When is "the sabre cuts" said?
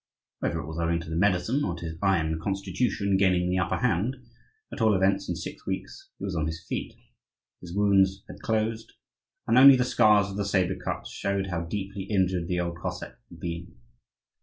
10.37-11.11